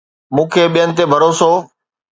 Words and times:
مون 0.35 0.45
کي 0.53 0.63
ٻين 0.73 0.89
تي 0.95 1.03
ڀروسو 1.11 1.51